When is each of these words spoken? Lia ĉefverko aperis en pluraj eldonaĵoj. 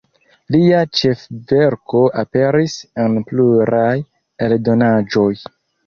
Lia 0.53 0.79
ĉefverko 0.99 2.01
aperis 2.23 2.81
en 3.07 3.23
pluraj 3.31 3.95
eldonaĵoj. 4.51 5.33